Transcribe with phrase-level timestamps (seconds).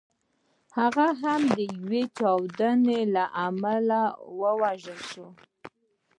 [0.77, 4.01] هغه هم د یوې چاودنې له امله
[4.39, 5.27] ووژل شو.